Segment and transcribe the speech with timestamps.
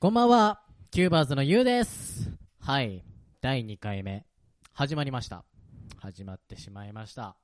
[0.00, 2.30] こんばんは、キューバーズのゆうです。
[2.58, 3.04] はい、
[3.42, 4.24] 第2回目、
[4.72, 5.44] 始まりました。
[5.98, 7.36] 始まってしまいました。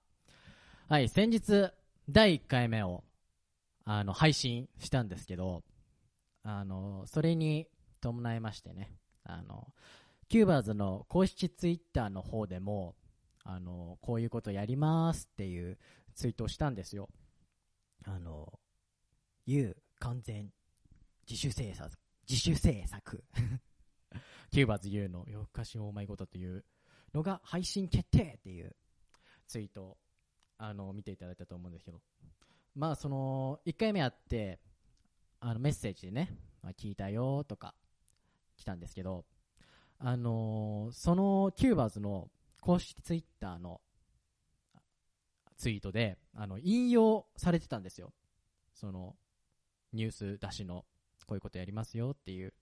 [0.89, 1.71] はい、先日、
[2.09, 3.05] 第1回目を、
[3.85, 5.65] あの、配信したんですけど、
[6.45, 7.69] あの、それに
[8.01, 8.91] 伴いましてね、
[9.25, 9.75] あの、
[10.31, 12.97] キューバーズの公式ツイッターの方でも、
[13.45, 15.77] あの、こういうことやりますっていう
[16.15, 17.11] ツイートをしたんですよ。
[18.07, 18.51] あの、
[19.45, 20.51] ゆう完全
[21.29, 23.25] 自主制作自主制作。
[24.51, 26.65] キューバーズ U の夜更かしオーマイゴットという
[27.13, 28.77] のが配信決定っていう
[29.47, 29.99] ツイートを
[30.59, 32.01] あの見ていただいたと思うんですけど。
[32.77, 34.61] まあその1回目あって
[35.41, 37.75] あのメッセージでね、まあ、聞いたよとか
[38.57, 39.25] 来たんですけど
[39.99, 42.29] あのそのキューバーズの
[42.61, 43.81] 公式ツイッターの
[45.57, 48.13] ツイートであの引用されてたんですよ。
[48.75, 49.17] その
[49.95, 50.85] ニュース出しの。
[51.27, 52.53] こういうことやりますよっていう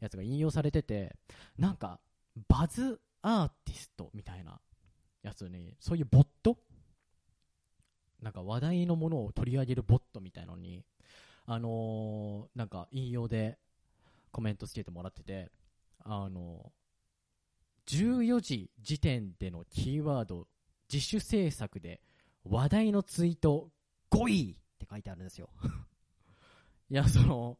[0.00, 1.16] やつが引用されてて、
[1.58, 2.00] なんか、
[2.48, 4.60] バズアーティストみたいな
[5.22, 6.56] やつに、そういうボット？
[8.22, 10.84] なんか話題のものを取り上げるボットみたいのに、
[11.46, 13.58] あのーなんか引用で
[14.30, 15.50] コメントつけてもらってて、
[16.04, 16.80] あのー
[17.86, 20.46] 14時時点でのキーワード、
[20.92, 22.00] 自主制作で
[22.44, 23.70] 話題のツイート
[24.10, 25.50] 5位って書いてあるんですよ。
[26.88, 27.58] いや、その、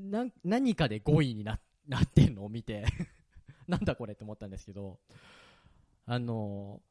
[0.00, 2.84] な何かで5位にななってんのを見て。
[3.68, 4.98] なんだこれって思ったんですけど。
[6.06, 6.82] あの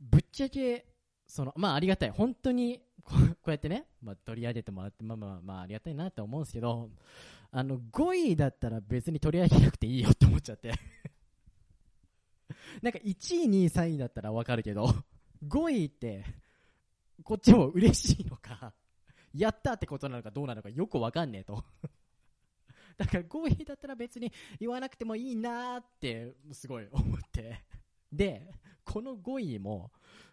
[0.00, 0.86] ぶっちゃけ
[1.26, 2.10] そのまあありがたい。
[2.10, 6.90] 本当にこうこうやってね、まあ、取り上げてもらってまあまあまあありがたいなって思うんですけど
[7.50, 10.72] あの5位だったら別に取り上げなくていいよって思っちゃって。
[12.82, 14.88] なんか1位2位3位だったらわかるけど
[15.46, 16.24] 5位って
[17.22, 18.74] こっちも嬉しいのか
[19.32, 21.64] やったってことなのかどうなのかよくわかんねえと。
[22.96, 27.64] だから5位だったら別に言わなくてもいいなーってすごい思って。
[28.12, 28.48] で
[28.84, 29.90] この5位も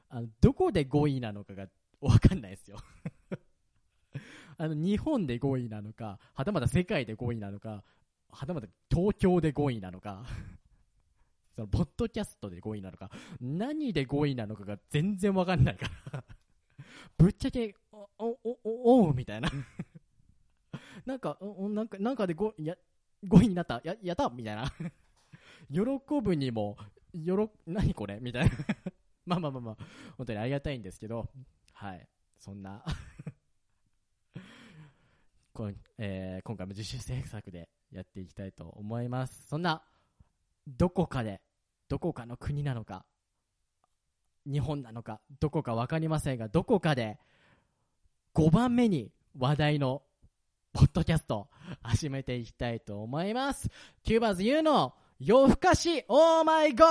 [0.09, 1.67] あのどこで5位なのかが
[1.99, 2.77] 分かんないですよ。
[4.57, 7.83] あの日本で5位なのかはたまた世界で5位なのか
[8.29, 10.23] はたまた東京で5位なのか
[11.55, 16.23] そのポッドキャストで5位なのか何で5位なのかが全然分かんないから
[17.17, 19.49] ぶっちゃけおおおおおうみたいな。
[21.05, 22.75] なんか、なんか、なんかで 5, や
[23.25, 24.29] 5位になった、ややった？
[24.29, 24.71] みたいな。
[25.71, 26.77] 喜ぶにも、
[27.13, 28.19] よろ、何これ？
[28.19, 28.51] みたいな。
[29.25, 29.77] まあまあまあまあ、
[30.17, 31.29] 本当にありがたいんですけど、
[31.73, 32.07] はい。
[32.37, 32.83] そんな
[35.53, 39.47] こん、えー今回も自主制作でやっていきたいと思います。
[39.47, 39.83] そんな、
[40.67, 41.41] どこかで、
[41.87, 43.05] どこかの国なのか、
[44.45, 47.19] 日本なのか、どこかわかりませんが、どこかで、
[48.33, 50.03] 5番目に話題の
[50.73, 51.49] ポッドキャスト
[51.83, 53.69] 始めていきたいと思います。
[54.03, 56.85] キューバーズ U の夜更かしオーマイゴ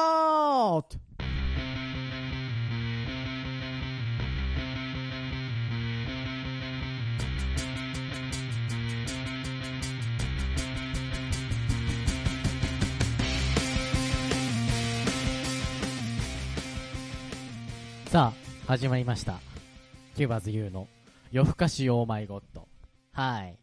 [0.80, 0.84] ッド
[18.10, 19.38] さあ、始まりました。
[20.16, 20.88] キューバーズ U の
[21.30, 22.66] 夜更かしオーマイゴッド。
[23.12, 23.59] はい。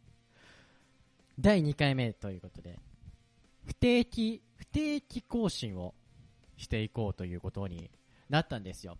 [1.40, 2.80] 第2回目ということで、
[3.68, 5.94] 不定期、不定期更新を
[6.58, 7.92] していこうということに
[8.28, 8.98] なったんですよ。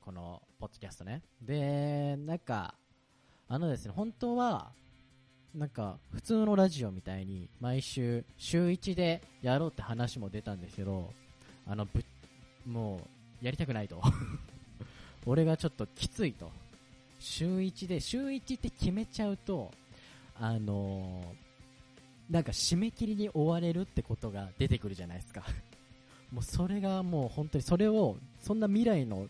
[0.00, 1.22] このポッドキャストね。
[1.42, 2.76] で、なんか、
[3.48, 4.70] あのですね、本当は、
[5.56, 11.12] なんか、普通のラジオみたいに、毎週、週1でやろうって話も出たんですけど、
[11.66, 12.04] あの、ぶ、
[12.64, 13.00] も
[13.42, 14.00] う、やりたくないと。
[15.26, 16.48] 俺がちょっときついと。
[17.18, 19.72] 週1で、週1って決めちゃうと、
[20.38, 21.45] あのー
[22.30, 25.44] なんか締め切りに追われるってことが出てくるじゃないですか。
[26.32, 29.28] もうそれがもう本当にそれを、そんな未来の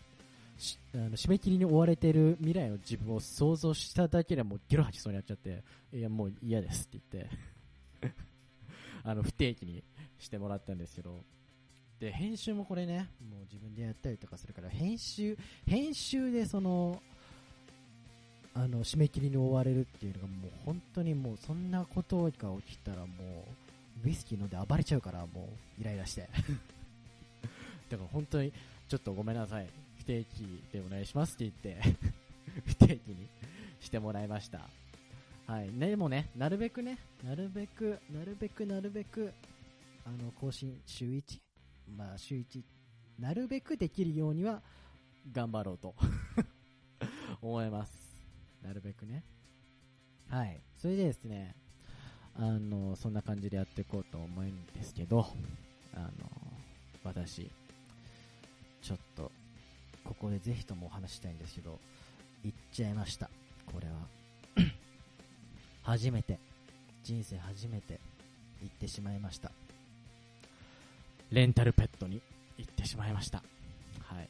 [0.95, 5.63] あの締め切りに追われてる未来の自分を想像しただけでもうゲロ吐きそうになっちゃって、
[5.93, 8.13] いやもう嫌ですって言って、
[9.03, 9.83] あの不定期に
[10.17, 11.23] してもらったんですけど、
[11.99, 17.01] で、編集もこれね、もう自分でやったりとかするから、編集、編集でその、
[18.57, 22.31] あの締め切りに追われるっていうのがもう本当にもうそんなことが
[22.65, 23.05] 起きたらも
[24.03, 26.21] うウイスキー飲んで暴れちゃうからもうイライラして。
[27.91, 28.51] だから本当に
[28.89, 29.67] ちょっとごめんなさい。
[29.99, 31.97] 不定期でお願いしますって言って
[32.65, 33.27] 不定期に
[33.79, 34.67] してもらいました。
[35.45, 35.71] はい。
[35.71, 39.33] ねでもねなるべくねなるべくなるべくなるべく
[40.03, 41.39] あの更新週1
[41.95, 42.63] まあ週1
[43.19, 44.63] なるべくできるようには
[45.31, 45.93] 頑張ろうと
[47.43, 48.06] 思います。
[48.63, 49.23] なるべくね。
[50.29, 50.59] はい。
[50.75, 51.55] それでですね、
[52.35, 55.25] あのそんな感じでやっていこうと思うんですけど
[55.95, 56.09] あの
[57.03, 57.49] 私
[58.81, 59.31] ちょっと
[60.03, 61.79] ここでぜひともお話したいんですけど
[62.43, 63.29] 行っちゃいました。
[63.65, 63.93] これは。
[65.83, 66.39] 初めて。
[67.03, 67.99] 人生初めて。
[68.61, 69.51] 行ってしまいました。
[71.31, 72.21] レンタルペットに。
[72.57, 73.43] 行ってしまいました。
[74.03, 74.29] はい。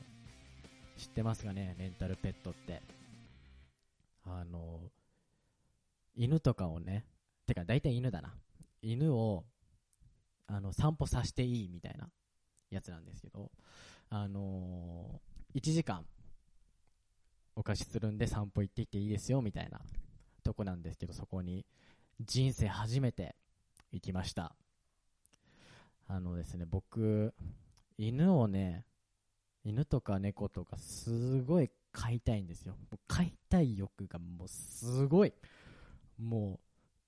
[0.97, 1.75] 知ってますかね？
[1.77, 2.81] レンタルペットって。
[4.27, 4.91] あの
[6.15, 7.05] 犬とかをね
[7.45, 8.33] てか大体犬だな。
[8.81, 9.43] 犬を
[10.47, 12.09] あの散歩させていいみたいな
[12.69, 13.51] やつなんですけど
[14.09, 16.05] あのー、1時間
[17.55, 19.81] お貸しするんで散歩行ってきていいですよみたいな
[20.43, 21.65] とこなんですけどそこに。
[22.19, 23.35] 人生初めて
[23.91, 24.55] 行きました。
[26.07, 27.33] あのですね僕
[27.97, 28.85] 犬をね
[29.63, 32.75] 犬とか猫とかすごい飼いたいんですよ。
[33.07, 35.33] 飼いたい欲がもうすごい。
[36.19, 36.59] も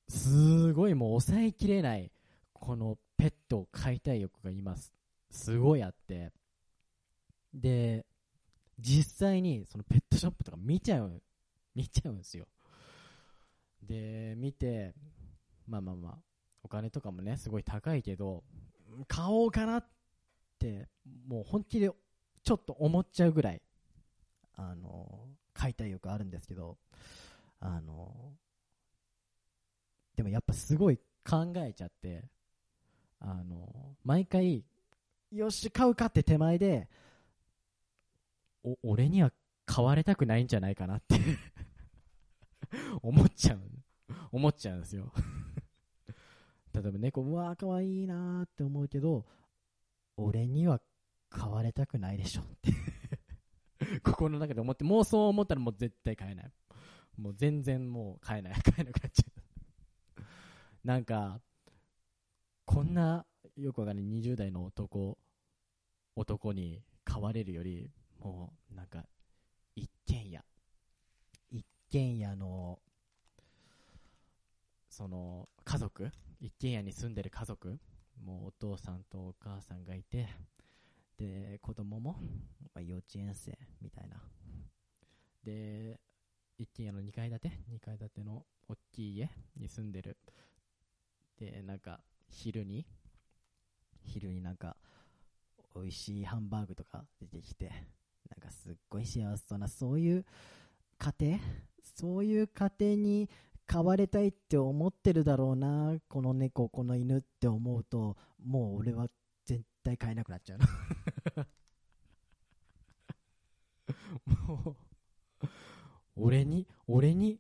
[0.08, 0.96] うすごい。
[0.96, 2.12] もう抑えきれない。
[2.54, 4.76] このペットを飼いたい欲が今
[5.30, 6.32] すごいあって。
[7.54, 8.04] で
[8.80, 11.22] 実際にそのペットショップとか見ちゃう
[11.76, 12.48] 見ちゃうんですよ。
[13.84, 14.96] で見て
[15.68, 16.18] まあまあまあ
[16.64, 18.44] お金とかもねすごい高いけど
[19.08, 19.86] 買おうかなっ
[20.58, 20.90] て
[21.28, 21.92] もう本気で
[22.44, 23.62] ちょっと思っちゃうぐらい。
[24.62, 25.08] あの
[25.54, 26.78] 買いたい欲あるんですけど
[27.62, 28.34] あの
[30.18, 30.98] でもやっぱすごい
[31.28, 32.26] 考えちゃって
[33.22, 34.66] あの毎回
[35.32, 36.90] よし買うかって手前で
[38.64, 39.32] お俺には
[39.66, 41.16] 買われたくないんじゃないかなって
[43.02, 43.62] 思っちゃう。
[44.32, 45.12] 思っちゃうんですよ。
[46.74, 49.26] 例えば猫うわーかわいいなーって思うけど
[50.18, 50.82] 俺には
[51.30, 52.89] 買われたくないでしょって。
[54.04, 56.52] 心の中で思ってもうそう思ったらもう絶対買えない。
[57.18, 60.24] もう全然もう買えない買えなくなっちゃう。
[60.84, 61.42] なんか
[62.66, 63.26] こんな
[63.56, 64.06] よくわかんない。
[64.06, 65.18] 20代の男
[66.16, 69.06] 男に買われるよりもうなんか
[69.76, 70.44] 一軒家。
[71.50, 72.80] 一軒家の
[74.90, 76.12] その家族？
[76.40, 77.80] 一軒家に住んでる家族？
[78.24, 80.28] もうお父さんとお母さんがいて
[81.20, 82.16] で子供も、
[82.74, 84.18] まあ、幼稚園生みたいな。
[85.44, 86.00] で
[86.58, 90.18] 一軒家の2階建て2階建ての大きい家に住んでる。
[91.38, 92.00] でなんか
[92.30, 92.86] 昼に
[94.02, 94.76] 昼になんか
[95.76, 97.70] 美味しいハンバーグとか出てきて
[98.30, 100.26] なんかすっごい幸せそうなそういう
[100.98, 101.40] 家庭。
[101.96, 103.30] そういう家庭に
[103.68, 109.08] 飼われたいって思ってるだろうなこの猫この犬って思うともう俺は
[109.46, 110.60] 絶対飼えなくなっちゃう
[114.48, 114.76] も
[115.44, 115.48] う
[116.16, 117.40] 俺に俺に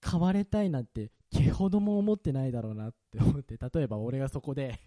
[0.00, 4.80] 飼われたいなんて毛ほども思ってないだろうなって思って例えば俺がそこで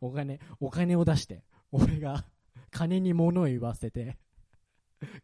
[0.00, 2.24] お金お金を出して俺が
[2.70, 4.16] 金に物を言わせて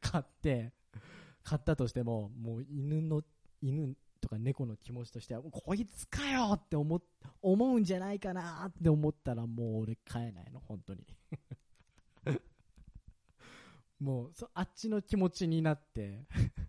[0.01, 0.73] 買って
[1.43, 3.23] 買ったとしてももう犬の
[3.63, 7.01] 犬とか猫の気持ちとしてはこいつかよって思
[7.43, 11.07] 思うんじゃないかなって思ったらもう俺買えないの本当に。
[14.01, 16.27] もうそあっちの気持ちになって。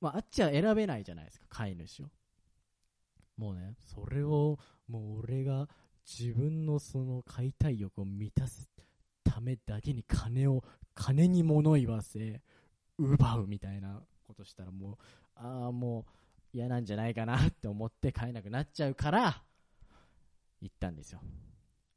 [0.00, 2.10] まあ、あっちは選べないじゃないですか飼い主を。
[3.36, 5.68] もうねそれをもう俺が
[6.06, 8.68] 自分のその買いたい欲を満たす
[9.24, 10.62] ためだけに金を
[10.94, 12.42] 金に物言わせ
[12.98, 14.96] 奪うみたいなことしたらもう
[15.36, 16.12] ああもう
[16.52, 19.42] 嫌なんじゃないかなって思って飼えなくなっちゃうから
[20.60, 21.20] 行ったんですよ。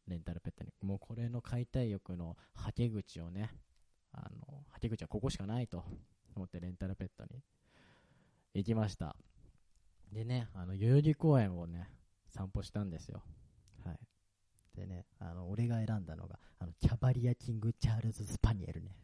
[0.08, 0.72] レンタルペットに。
[0.82, 3.50] もうこれの飼いたい欲のはけ口をね
[4.14, 5.84] あのはけ口はここしかないと。
[6.36, 7.42] 思ってレンタルペットに。
[8.54, 9.16] 行きました。
[10.12, 11.90] でねあの代々木公園をね
[12.28, 13.24] 散歩したんですよ。
[13.86, 14.00] はい。
[14.76, 18.96] でねあの俺が選んだのがあのキャバリア・キング・チャールズ・スパニエルね。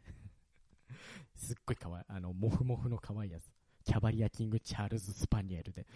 [1.34, 2.04] すっごいかわい。
[2.08, 3.50] あのモフモフの可愛いやつ。
[3.84, 5.86] キャバリア・キング・チャールズ・スパニエルで。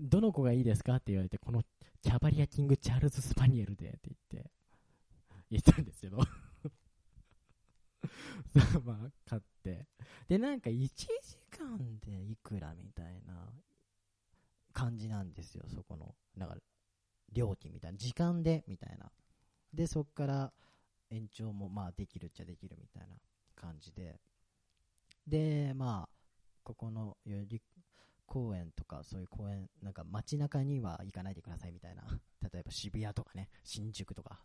[0.00, 1.62] どの子がいいですかって言われてこの
[2.00, 4.50] キャバリア・キング・チャールズ・スパニエルでって言って
[5.50, 6.18] 言ったんですけど
[8.84, 9.86] まあ買って。
[10.28, 11.08] でなんか1時
[11.50, 13.52] 間でいくらみたいな
[14.72, 16.14] 感じなんですよそこの。
[16.36, 16.56] なんか
[17.32, 17.98] 料金みたいな。
[17.98, 19.10] 時間でみたいな。
[19.72, 20.52] でそこから
[21.10, 23.16] 延長もまあできるっちゃできるみたいな
[23.54, 24.20] 感じで。
[25.26, 26.08] でまあ
[26.64, 27.62] ここの代々木
[28.26, 32.02] 公園とかそういう公園なんか街中には行かないでくださいみたいな。
[32.42, 34.40] 例えば渋谷とかね新宿とか。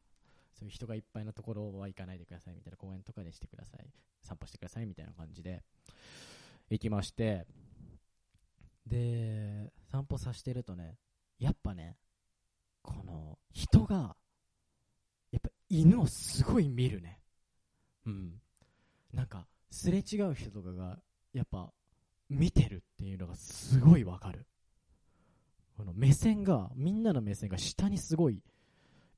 [0.57, 3.85] そういう人がいっぱいなところは行かないでくださいみたいな公園とかでしてください。
[4.23, 5.63] 散歩してくださいみたいな感じで。
[6.69, 7.45] 行きまして。
[8.85, 10.95] で散歩させてるとね
[11.39, 11.97] やっぱね
[12.81, 14.15] この人が
[15.29, 17.19] やっぱ犬をすごい見るね。
[18.05, 18.41] うん。
[19.13, 20.97] なんかすれ違う人とかが
[21.33, 21.71] やっぱ
[22.29, 24.47] 見てるっていうのがすごいわかる。
[25.75, 28.41] この目線がみんなの目線が下にすごい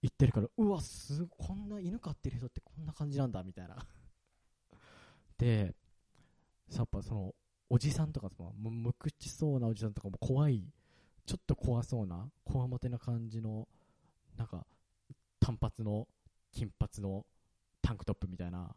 [0.01, 3.77] 行ってるからうわすこんな犬飼ってる人ってこんな感じなんだみたいな。
[5.37, 5.75] で
[6.71, 7.35] やっぱその
[7.69, 10.71] おじさんとかその無口そうなおじさんとかも怖い
[11.25, 13.67] ちょっと怖そうなこわもてな感じの
[14.35, 14.65] なんか
[15.39, 16.07] 単発の
[16.51, 17.25] 金髪の
[17.81, 18.75] タンクトップみたいな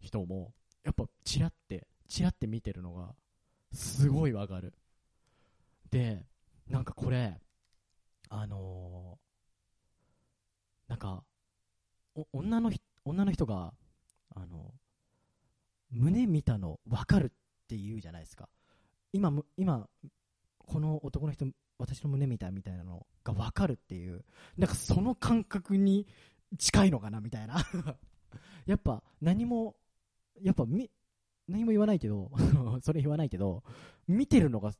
[0.00, 0.54] 人も
[0.84, 3.14] やっぱチラってチラって見てるのが
[3.72, 4.74] すごいわかる。
[5.90, 6.26] で
[6.68, 7.40] なんかこれ
[8.34, 9.18] あの、
[10.92, 11.22] なんか
[12.34, 12.70] 女の
[13.06, 13.72] 女の人が
[14.34, 14.74] あの
[15.90, 17.28] 胸見たの分かるっ
[17.66, 18.50] て言うじゃないですか。
[19.14, 19.88] 今今
[20.58, 21.46] この男の人
[21.78, 24.22] 私の胸見たみたいなのが分かるっていう。
[24.58, 26.06] なんかその感覚に
[26.58, 27.64] 近いのかなみたいな。
[28.66, 29.76] やっぱ何も
[30.42, 30.90] やっぱみ
[31.48, 32.30] 何も言わないけど
[32.84, 33.64] それ言わないけど
[34.06, 34.72] 見てるのが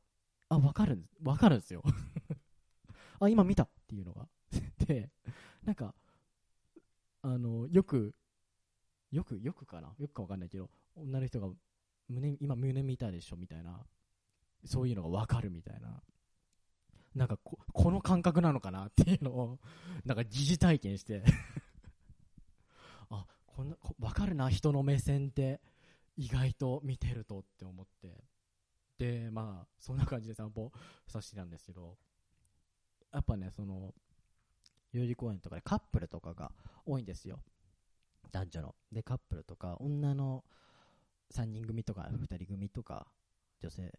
[0.49, 1.81] あ分かる分かるんですよ。
[3.19, 4.29] あ今見たっていうのが。
[4.85, 5.09] で
[5.63, 5.95] なんか
[7.23, 8.13] あのよく
[9.11, 9.93] よくよくかな？
[9.97, 11.47] よくか分かんないけど女の人が
[12.09, 13.85] 胸今胸見たでしょみたいな。
[14.65, 16.01] そういうのが分かるみたいな。
[17.15, 19.59] なんかここの感覚なのかなっていうのを
[20.05, 21.23] なんか疑似体験して。
[23.09, 25.61] あこんな分かるな人の目線って。
[26.15, 28.23] 意外と見てるとって思って。
[28.97, 30.71] でまあそんな感じで散歩
[31.07, 31.97] させてたんですけど。
[33.11, 33.93] やっぱねその
[34.93, 36.51] 代々木公園とかでカップルとかが
[36.85, 37.39] 多いんですよ。
[38.31, 38.75] 男女の。
[38.91, 40.43] でカップルとか女の
[41.33, 43.07] 3人組とか2人組とか
[43.59, 43.91] 女性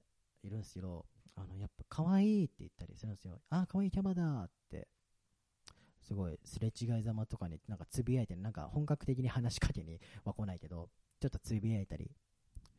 [0.42, 3.40] いるんですけどあのやっぱ可愛いって言ったりするんですよ。
[3.50, 4.88] あ可愛いキャバだって
[6.00, 12.10] すごいすれ違いざまとかになんかつぶやいてなんか本格的に話しかけには来ないけどちょっとつぶやいたり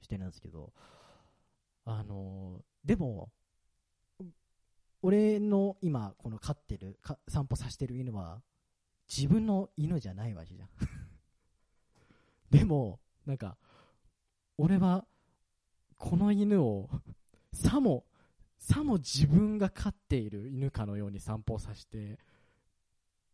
[0.02, 0.72] してるんですけど
[1.86, 3.32] あのー、でも
[5.06, 8.42] 俺の今この飼ってるか散歩させてる犬は
[9.08, 10.70] 自分の犬じゃないわけじゃん。
[12.50, 13.56] でもなんか
[14.58, 15.06] 俺は
[16.00, 16.90] この犬を
[17.54, 18.08] さも
[18.58, 22.18] さも自分が飼っている犬かのように散歩させて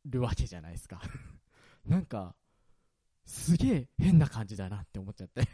[0.03, 1.01] るわけじゃないですか。
[1.87, 2.35] なんか
[3.23, 5.47] すげえ変な感じだなって思っちゃって。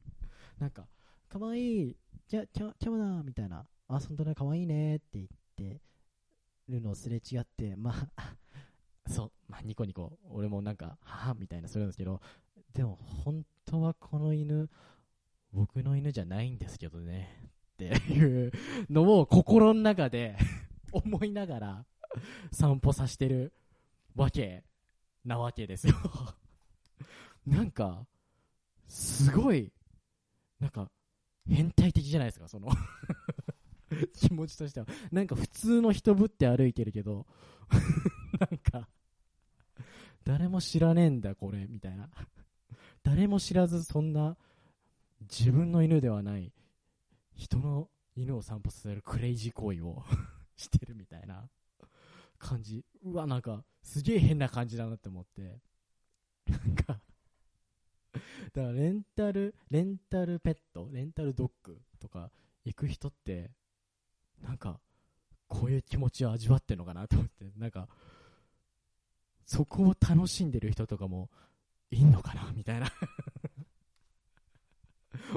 [0.58, 0.88] なんか
[1.28, 5.28] かわいいキャキャキャバだみたいなあそんなかわいいねって言っ
[5.70, 5.80] て
[6.68, 8.36] るのをすれ違ってまあ
[9.08, 12.20] そう、まあ、ニコニコ俺もなんかはぁみたいなするんですけど
[12.72, 14.70] でも本当はこの犬
[15.52, 18.52] 僕の犬じゃないんですけどねっていう
[18.88, 20.36] のを心の中で
[20.92, 21.86] 思いながら
[22.50, 23.52] 散歩させてる
[24.14, 24.64] わけ
[25.24, 25.94] なわけですよ。
[27.46, 28.06] なんか
[28.88, 29.72] すごい
[30.58, 30.90] なんか
[31.48, 32.68] 変態的じゃないですかその。
[34.14, 34.86] 気持ちとしては。
[35.10, 37.26] なんか普通の人ぶって歩いてるけど。
[38.38, 38.88] なんか
[40.24, 42.10] 誰も知らねえんだこれみたいな。
[43.02, 44.36] 誰も知らずそんな
[45.22, 46.52] 自分の犬ではない
[47.34, 50.04] 人の犬を散歩させるクレイジー行為を
[50.56, 51.48] してるみたいな。
[52.42, 52.84] 感じ。
[53.04, 55.60] うわなんかすげえ変な感じだなって思って。
[56.46, 57.00] なんか
[58.52, 62.30] だからレンタルレンタルペットレンタルドッグとか
[62.64, 63.52] 行く人って
[64.42, 64.80] なんか
[65.48, 67.88] こういう気持ちを味わってるのかなと思ってなんか
[69.44, 71.30] そこを楽しんでる人とかも
[71.90, 72.90] いんのかなみたいな。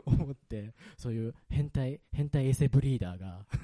[0.05, 3.45] 思ってそういう変態変態エセブリーダーが。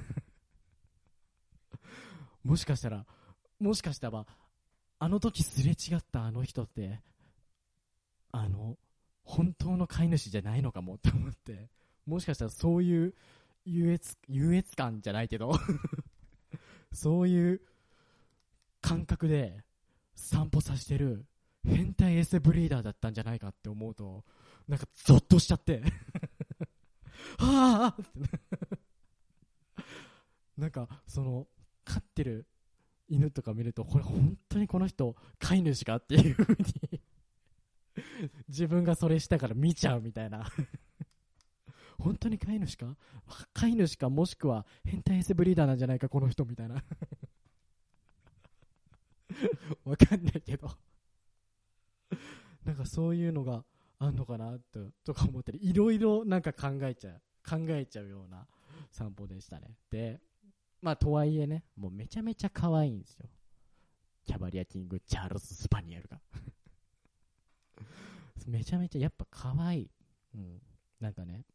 [2.44, 3.06] もしかしたら
[3.60, 4.26] もしかしたら
[5.00, 7.02] あの時すれ違ったあの人って
[8.32, 8.78] あの
[9.24, 11.70] 本当の飼い主じゃないのかもって思って
[12.06, 13.16] もしかしたらそういう
[13.66, 15.54] 優越優越感じゃないけど。
[16.94, 17.62] そういう
[18.82, 19.64] 感覚で
[20.16, 21.26] 散歩させてる
[21.64, 24.26] 変態エセブリーダーだったんじゃないかって思うと、
[24.68, 25.82] なんかゾッとしちゃって。
[27.38, 27.98] は あ
[30.58, 31.48] なんか、その、
[31.86, 32.48] 飼ってる
[33.08, 37.02] 犬とか見ると、これ本当にこの人、飼い主かっていう風に。
[38.48, 40.46] 自分がそれしたから見ちゃうみたいな。
[42.02, 42.96] 本当に飼い主か？
[43.54, 46.76] 飼い主かもしくは変態エセブリーダーなんじゃないかこの人みたいな。
[49.86, 50.70] わかんないけど。
[52.66, 53.66] なんかそういうのが
[54.00, 55.60] あんのかなととか思ったり。
[55.62, 57.22] いろいろなんか考えちゃう。
[57.48, 58.48] 考えちゃうような
[58.92, 59.76] 散歩でしたね。
[59.90, 60.22] で
[60.82, 63.30] まあとはいえねもうめちゃめちゃ可愛いんですよ。
[64.24, 66.22] キャバリアキングチャールズ・スパニエルが。
[68.48, 69.92] めちゃめちゃやっぱ可愛い。
[70.36, 70.62] うん。
[71.00, 71.46] なんかね、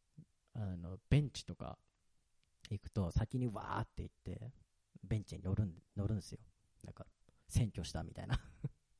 [0.56, 1.78] あの、ベンチとか
[2.70, 4.52] 行くと先にわーって行って、
[5.04, 6.38] ベンチに乗るん乗るんですよ。
[6.84, 7.06] なんか、
[7.48, 8.40] 占拠したみたいな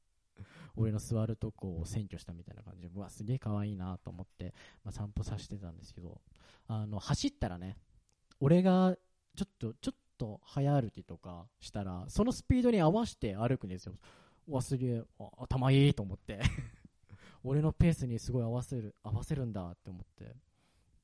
[0.76, 6.20] 俺の座るとこを占拠したみたいな感じで、うわ、すげえ可愛いなと思って、まあ、散歩させてたんですけど、
[6.66, 7.76] あの、走ったらね、
[8.40, 8.96] 俺が、
[9.34, 13.94] ちょっと、ちょっと早歩きとかしたら、そのスピードに合わせて歩くんですよ。
[14.46, 15.04] うわ、すげえ、
[15.38, 16.40] 頭いいと思って
[17.42, 20.36] 俺のペースにすごい合わせる、合わせるんだって思って。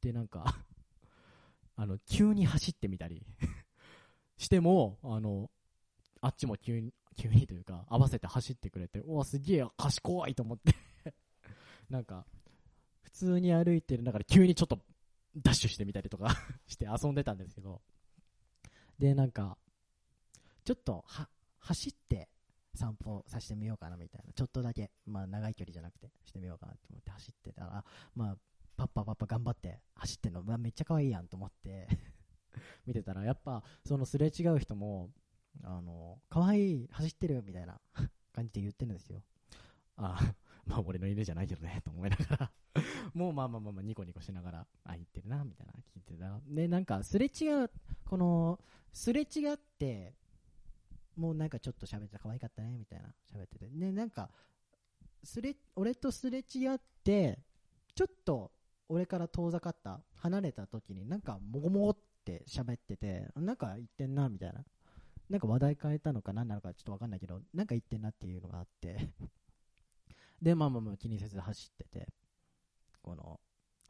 [0.03, 0.45] で、なんか
[1.77, 3.25] あの、急に走ってみたり
[4.37, 5.51] しても、あの、
[6.21, 10.75] あっちも急に、急にというか、合わせて走ってくれて、うわ、すげえ賢いと思って
[11.89, 12.27] なんか、
[13.03, 14.85] 普通に歩いてる中で急にちょっと
[15.37, 16.35] ダッシュしてみたりとか
[16.67, 17.81] して遊んでたんですけど、
[18.99, 19.57] で、なんか、
[20.65, 21.29] ちょっと、は、
[21.59, 22.29] 走って
[22.75, 24.33] 散歩させてみようかなみたいな。
[24.33, 28.37] ちょっとだけ、まあ長い距離じゃなくて、してみようかなって思って走ってたら、まあ、
[28.83, 31.87] パッパパッパ頑張って走ってんの、まあ、めっちゃ可愛いやんと思って
[32.87, 35.11] 見てたら、やっぱ、そのすれ違う人も、
[35.63, 37.81] あの、可愛い、走ってるみたいな
[38.33, 39.23] 感じで言ってるんですよ。
[39.97, 40.35] あ あ、
[40.65, 42.53] まあ俺の犬じゃないけどね、と思いながら
[43.15, 46.41] もうまあまあまあまあニコニコしながら、あ、言ってるな、みたいな聞いてた。
[46.47, 47.71] で、なんかすれ違う、
[48.05, 48.59] この、
[48.93, 50.15] すれ違って、
[51.17, 53.69] もうなんかちょっと喋って可愛かったね、みたいな喋ってて。
[53.69, 54.31] で、なんか、
[55.23, 57.39] すれ、俺とすれ違って、
[57.95, 58.51] ちょっと
[58.89, 64.65] 俺から遠ざかった、離れた時になんかもごもごって喋ってて、なんか言ってんな、みたいな。
[65.31, 69.09] なんか話題変えたのか何なのかちょっとわかんないけど、なんか言ってんなっていうのがあって
[70.43, 72.09] で、まあまあまあ気にせず走ってて、
[73.01, 73.41] この、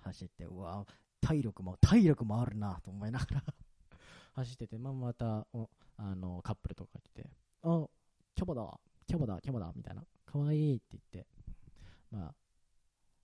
[0.00, 0.86] 走って、うわ、
[1.20, 3.44] 体力も、体力もあるなと思いながら
[4.34, 5.46] 走ってて、まあまた、
[5.96, 7.30] あの、カップルとか来て、
[7.62, 7.88] あ、
[8.34, 11.26] キャバだ、キャバだ、キャバだ、みたいな、かわいいって言って、
[12.10, 12.34] まあ、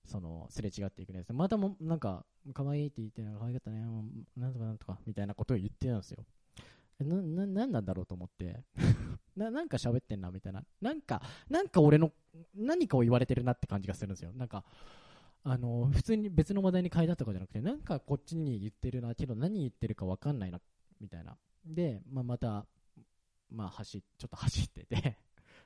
[0.09, 3.85] その、すれ違っていくんですまたも、なんか、かわいって言って、かわいかったね、
[4.37, 6.25] なんとかなんとか、みたいなことを言ってたんですよ。
[6.99, 8.64] な、な、なんなんだろうと思って
[9.37, 10.64] な、なんか喋ってんな、みたいな。
[10.81, 12.12] なんか、なんか俺の、
[12.55, 14.33] 何かを言われてるなって感じがするんですよ。
[14.33, 14.64] なんか、
[15.44, 20.61] あの、普通に別の話題に変えたとかじゃなくて、なんかこっちに言ってるな、けど何言ってるかわかんないな、
[21.01, 21.37] みたいな。
[21.64, 22.66] で、まあ、また、
[23.51, 25.18] まあ、走、ちょっと走ってて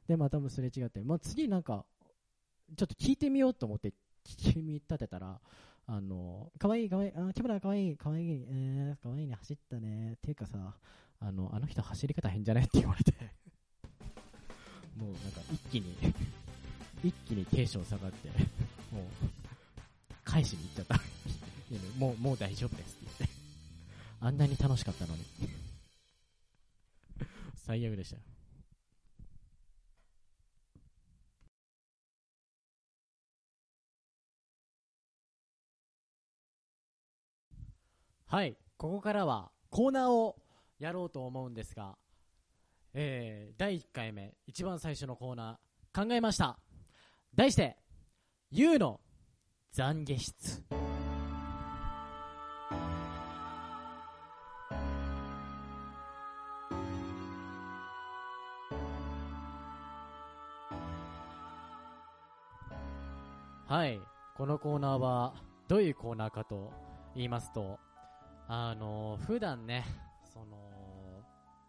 [0.07, 1.85] で、またもすれ違って、まあ、次なんか、
[2.77, 3.93] ちょっと聞いてみようと思って、
[4.25, 5.41] 聞き見立てたら、
[5.87, 10.15] あの、かわいいかわいい、あ、キャメラかわいい、かわいい、えー、かわいいね、走ったね。
[10.15, 10.77] っていうかさ、
[11.21, 13.13] あの、あの人走り方変じゃないって言われて
[14.97, 15.97] もうなんか一気に
[17.03, 18.29] 一気にテンション下がって
[18.93, 19.05] もう、
[20.25, 21.01] 返しに行っちゃった
[21.99, 23.37] もう、もう大丈夫ですって言って
[24.21, 25.25] あんなに楽しかったのに
[27.57, 28.23] 最悪でしたよ。
[38.33, 40.37] はい、ここからはコーナーを
[40.79, 41.99] やろうと思うんですが、
[42.95, 46.59] えー、第1回目、一番最初のコーナー、考えました。
[47.35, 47.77] 題して、
[48.51, 49.01] ゆうの
[49.77, 50.65] 懺悔室。
[63.67, 64.01] はい。
[64.35, 65.35] このコーナーは、
[65.69, 66.73] どういうコーナーかと
[67.15, 67.79] 言いますと、
[68.49, 69.85] あのー、普段ね、
[70.25, 70.57] その、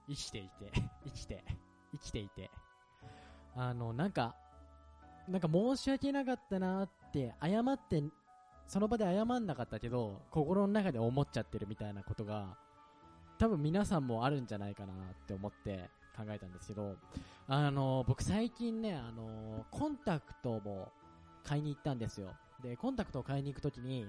[0.08, 0.72] 生きていて、
[1.06, 1.44] 生きて、
[1.92, 2.52] 生きていて、
[3.56, 4.36] あの、なんか、
[5.28, 8.04] なんか申し訳なかったなって、謝って、
[8.68, 12.58] その場で謝んなかったけど、心の中で思っちゃってるみたいなことが、
[13.38, 16.98] 多分皆さんもあるんじゃないかなって思って考えたんですけど、
[17.48, 20.92] あの、僕最近ね、あの、コンタクトも
[21.44, 22.32] 買いに行ったんですよ。
[22.62, 24.08] で、コンタクトを買いに行くときに、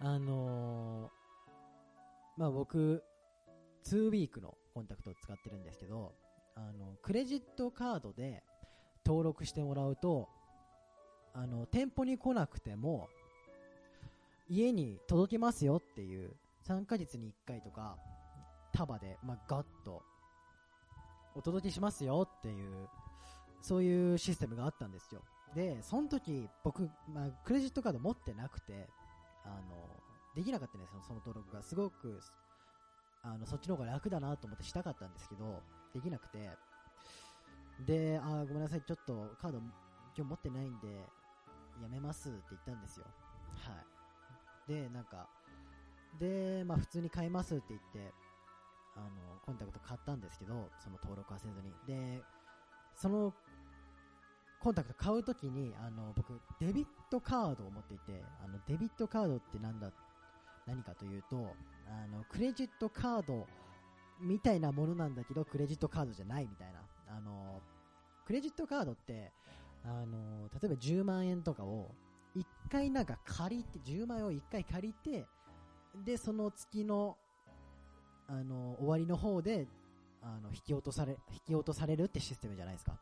[0.00, 1.10] あの
[2.36, 3.02] まあ僕、
[3.84, 6.14] 2ウィークのコンタクトを使ってるんですけど、
[6.54, 8.44] あの、クレジットカードで
[9.04, 10.28] 登録してもらうと、
[11.34, 13.08] あの、店舗に来なくても、
[14.48, 17.96] 家に届きますよっていう、3ヶ月に1回とか、
[18.72, 20.02] 束で、まあ、ガッと、
[21.34, 22.88] お届けしますよっていう、
[23.62, 25.22] そういうシステムがあったんですよ。
[25.54, 28.88] で、その時、僕、まあ、クレジットカード持ってなくて、
[29.48, 30.02] あの、
[30.34, 31.62] できなかったんですよ、その登録が。
[31.62, 32.20] すごく、
[33.22, 36.56] あの、そっちの方が楽だなと思ってしたかったんですけど、できなくて、
[37.86, 39.72] で、あごめんなさい、ちょっとカード今
[40.16, 41.08] 日持ってないんで、
[41.80, 43.06] やめますって言ったんですよ。
[43.54, 43.72] は
[44.68, 44.72] い。
[44.72, 45.28] で、なんか、
[46.18, 48.12] で、まあ普通に買いますって言って、
[48.96, 51.72] あの、コンタクト買ったんですけど、その登録はせずに。
[51.86, 52.24] で、
[52.94, 53.32] その
[54.60, 59.90] コンタクト買うときにあの僕デビットカードを持っていてあのデビットカードってなんだ
[60.66, 61.54] 何かというと
[61.86, 63.46] あのクレジットカード
[64.20, 66.80] みたいなものなんだけどクレジットカードじゃないみたいな。
[67.10, 67.60] あの
[68.26, 69.32] クレジットカードって
[69.84, 71.94] あの例えば10万円とかを
[72.36, 75.26] 1回なんか借りて10万円を1回借りて
[76.04, 77.16] でその月の
[78.28, 79.66] あの終わりの方で
[80.20, 82.98] あの引き落とされ引き落とされるってシステムじゃないですか。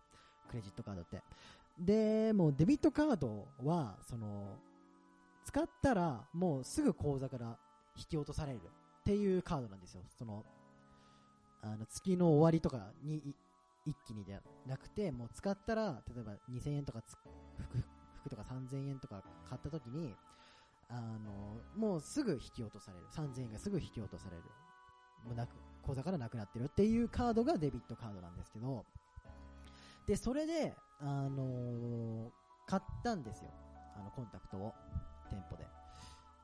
[0.47, 1.23] クレジットカードって。
[1.79, 4.57] でもうデビットカードはその
[5.45, 7.59] 使ったらもうすぐ口座から
[7.97, 8.61] 引き落とされるっ
[9.05, 10.03] ていうカードなんですよ。
[10.19, 10.45] その
[11.63, 13.23] あの月の終わりとかに
[13.85, 17.85] 一気にではなくてもう使ったら例えば2000円とかつ服
[18.21, 20.15] 服とか3000円とか買った時に
[20.89, 23.07] あのもうすぐ引き落とされる。
[23.13, 24.43] 3000円がすぐ引き落とされる。
[25.25, 25.51] もうなく
[25.83, 28.85] 口座からなくなってるっていうカードがデビットカードなんですけど
[30.07, 33.51] でそれで、あのー買ったんですよ。
[33.97, 34.75] あのコンタクトを。
[35.31, 35.67] 店舗で。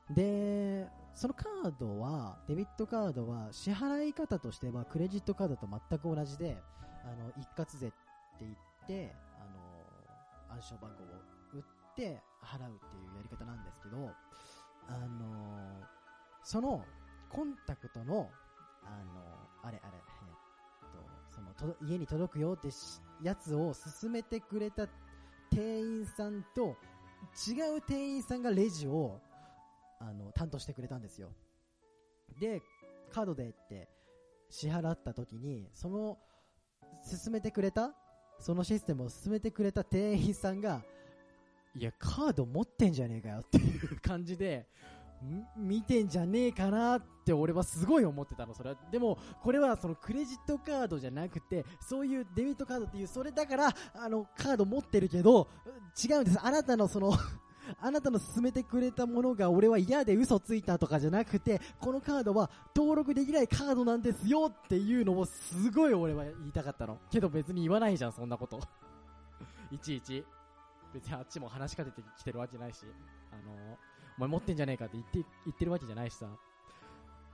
[0.09, 6.57] でそのカードはデビットカードは支払い方としてはクレジットカードと全く同じで
[7.05, 7.95] あの一括税って
[8.41, 8.55] 言っ
[8.87, 9.45] て、あ
[10.49, 11.07] の暗証番号を
[11.53, 11.63] 打っ
[11.95, 14.11] て払うっていうやり方なんですけど、
[14.87, 15.81] あの
[16.43, 16.83] その
[17.29, 18.29] コンタクトの、
[18.83, 19.21] あの
[19.63, 20.33] あれあれ、えっ、
[21.33, 22.69] そのと家に届くよって
[23.23, 24.87] やつを勧めてくれた
[25.49, 26.75] 店員さんと
[27.47, 29.19] 違う店員さんがレジを
[29.99, 31.29] あの担当してくれたんですよ。
[32.39, 32.61] で
[33.11, 33.87] カードでって
[34.49, 36.17] 支払った時にその
[37.03, 37.93] 進めてくれた
[38.39, 40.83] そのシステムを進めてくれた店員さんが
[41.75, 44.67] いやカード持ってんじゃねえかよっていう感じで
[45.57, 48.53] 見てんじゃねえかなって俺はすごい思ってたの。
[48.53, 55.47] それはでもこれはそのクレジットカードじゃなくてそういうデビットカードっていうそれだからあのカード持ってるけど
[56.03, 56.39] 違うんです。
[56.41, 57.13] あなたのその
[57.79, 66.99] あなたの勧めてくれたものが俺は嫌で嘘ついたとかじゃなくてこのカードは登録できないカードなんですよっていうのをすごい俺は言いたかったの。
[67.09, 68.59] けど別に言わないじゃんそんなこと。
[69.71, 70.25] いちいち。
[70.93, 72.85] 別にあっちも話しかけてきてるわけないし。
[73.31, 73.77] あの
[74.17, 76.27] お前持ってんじゃねえかって言って言ってるわけじゃないしさ。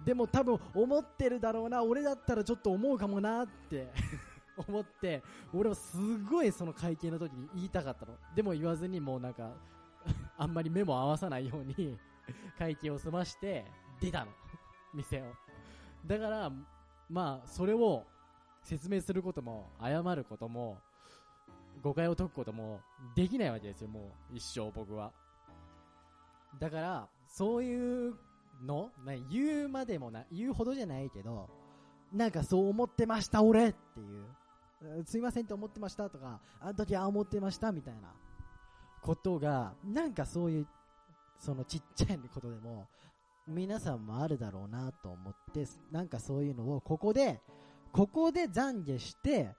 [0.05, 3.91] でも多分思ってるだろうな俺だったらちょっと思うかもなって
[4.55, 5.21] 思って
[5.53, 8.17] 俺はすごいその会計の時に言いたかったの。
[8.35, 9.51] でも言わずにもうなんか
[10.37, 11.97] あんまり目も合わさないように
[12.57, 13.65] 会計を済まして
[13.99, 14.31] 出たの。
[14.93, 15.25] 店を。
[16.05, 16.51] だから
[17.09, 18.05] まあそれを
[18.63, 20.79] 説明することも謝ることも
[21.81, 22.81] 誤解を解くことも
[23.15, 25.11] できないわけですよもう一生僕は。
[26.57, 28.15] だからそういう
[28.65, 28.91] の？
[29.29, 31.49] 言うまでもな言うほどじゃないけど
[32.13, 34.25] なんかそう思ってました俺っていう。
[35.05, 38.13] すいませんって思ってましたとかあの時ああ思ってましたみたいな。
[39.01, 40.67] ことがなんかそういう
[41.37, 42.87] そのちっちゃいことでも
[43.47, 47.39] 皆さんもあるだろうなと思ってなんかそういうのをここで
[47.93, 49.55] ここで懺悔して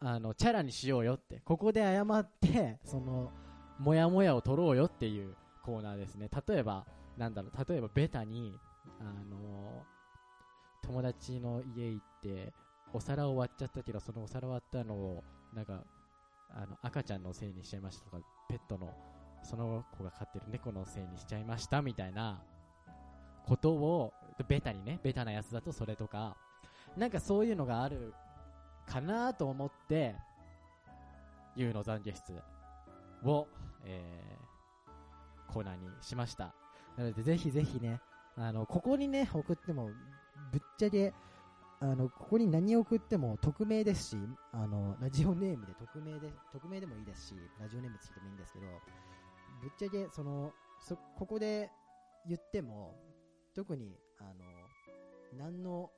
[0.00, 1.40] あのチャラにしようよって。
[1.44, 3.32] ここで謝ってその
[3.80, 5.34] モヤモヤを取ろうよっていう
[5.68, 6.30] コーナーですね。
[6.48, 6.86] 例えば
[7.18, 7.70] なんだろう。
[7.70, 8.58] 例えばベタに
[9.00, 9.84] あの
[10.82, 12.54] 友達の家行って
[12.94, 15.22] お皿を割っちゃったけどそのお皿割ったのを
[15.54, 15.84] なんか
[16.48, 18.90] あの赤ちゃんのせいにしちゃいましたとかペットの
[19.42, 22.40] その子が飼ってる猫のせいにしちゃいましたみたいな
[23.46, 24.14] ことを
[24.48, 26.34] ベタにねベタなやつだとそれとか
[26.96, 28.14] なんかそういうのがある
[28.86, 30.14] かなと思って
[31.56, 32.32] ゆうの懺悔室
[33.24, 33.46] を、
[33.84, 34.00] え、
[35.52, 36.54] コーナーにしました。
[36.96, 38.00] なのでぜひぜひね
[38.36, 39.90] あのここにね送っても
[40.52, 41.12] ぶっちゃけ
[41.80, 44.16] あのここに何を送っても匿名ですし
[44.52, 48.66] あのラジオネームで匿名で匿名でもいいですしラジオネームつけてもいいんですけど
[49.62, 51.70] ぶっちゃけそのそここで
[52.26, 52.94] 言っても
[53.54, 55.90] 特にあの何の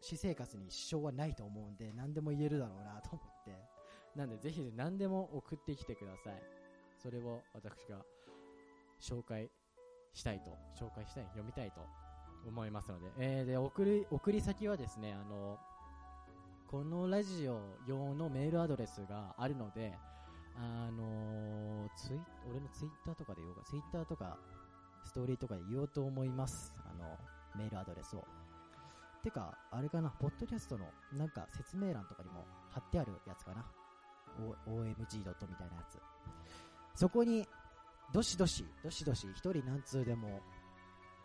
[0.00, 3.78] 私生活に支障はないと思うんで何でも言えるだろうなと思って。
[4.18, 6.42] なんでぜひ何でも送ってきてください。
[7.00, 8.04] それを私が
[9.00, 9.50] 紹介
[10.12, 11.80] したいと紹介したい読みたいと
[12.46, 15.58] 思いますので,、えー、で送り送り先はですねあの
[16.66, 19.94] このラジオ用のメールアドレスがあるので
[20.56, 24.36] あのツイ俺のツイッターとかで言おうかツイッターとか
[25.04, 26.74] ストーリーとかで言おうと思います。
[26.84, 27.16] あの
[27.56, 28.24] メールアドレスを。
[29.22, 33.64] てかあれかなポッドキャストのなんか説明欄とかにも貼ってあるやつかな。
[34.66, 34.84] Omg.
[34.86, 35.98] みたいなやつ。
[36.94, 37.46] そこに
[38.12, 40.40] どしどしどしどし一人何通でも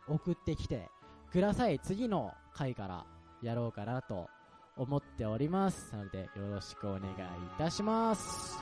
[0.08, 0.90] 送ってきて
[1.32, 3.06] ください次の回から
[3.42, 4.30] やろうかなと
[4.78, 5.92] 思っております。
[5.94, 7.16] なので、よろしくお願いい
[7.58, 8.58] たします。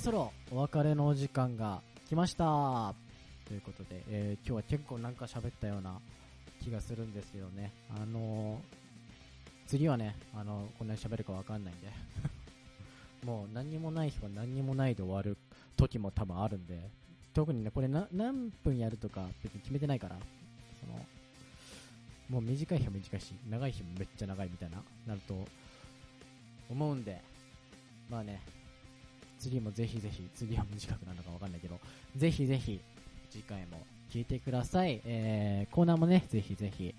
[0.00, 2.94] ろそろお別れのお時間が来ました。
[3.46, 6.00] ということで、えー今日は結構なんか喋ったような
[6.64, 7.70] 気がするんですよね。
[7.94, 8.58] あのー
[9.66, 11.88] 次はね、あのこんなに喋るかわかんないんで。
[13.26, 15.36] もう何にもない日は何にもないで終わる
[15.76, 16.88] 時も多分あるんで、
[17.34, 20.16] 特にね、これ何分やるとか別に決めてないから、
[20.80, 20.98] その、
[22.30, 25.44] もう短い日は短いし、長い日もめっちゃ長いみたいな、なると
[26.70, 27.20] 思うんで、
[28.08, 28.40] まあね、
[29.40, 31.78] 次もぜひぜひ、次は短くなるのかわかんないけど、
[32.16, 32.80] ぜひぜひ、
[33.30, 33.78] 次回も
[34.12, 35.00] 聞いてください。
[35.04, 36.94] えー、コーナーもね、ぜひぜひ、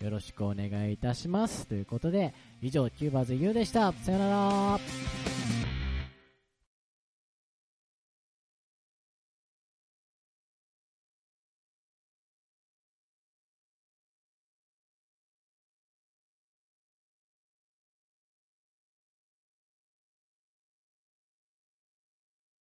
[0.00, 1.66] よろしくお願いいたします。
[1.66, 3.92] ということで、以上、キューバーズ U でした。
[3.92, 5.33] さよなら。